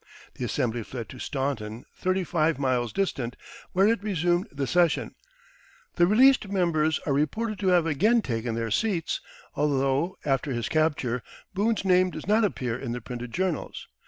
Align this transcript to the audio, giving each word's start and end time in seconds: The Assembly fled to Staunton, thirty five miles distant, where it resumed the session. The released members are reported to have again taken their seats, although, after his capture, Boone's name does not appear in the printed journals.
The 0.33 0.43
Assembly 0.45 0.81
fled 0.81 1.09
to 1.09 1.19
Staunton, 1.19 1.85
thirty 1.95 2.23
five 2.23 2.57
miles 2.57 2.91
distant, 2.91 3.35
where 3.71 3.87
it 3.87 4.01
resumed 4.01 4.47
the 4.51 4.65
session. 4.65 5.13
The 5.97 6.07
released 6.07 6.47
members 6.47 6.99
are 7.05 7.13
reported 7.13 7.59
to 7.59 7.67
have 7.67 7.85
again 7.85 8.23
taken 8.23 8.55
their 8.55 8.71
seats, 8.71 9.21
although, 9.53 10.17
after 10.25 10.53
his 10.53 10.69
capture, 10.69 11.21
Boone's 11.53 11.85
name 11.85 12.09
does 12.09 12.25
not 12.25 12.43
appear 12.43 12.75
in 12.75 12.93
the 12.93 12.99
printed 13.01 13.31
journals. 13.31 13.87